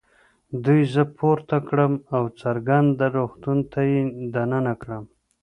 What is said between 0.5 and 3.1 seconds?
دوی زه پورته کړم او ګرځنده